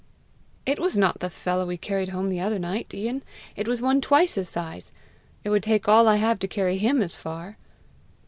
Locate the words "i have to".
6.07-6.47